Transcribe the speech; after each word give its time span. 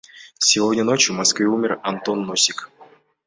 Сегодня 0.39 0.83
ночью 0.83 1.13
в 1.13 1.19
Москве 1.19 1.45
умер 1.45 1.79
Антон 1.83 2.25
Носик. 2.25 2.71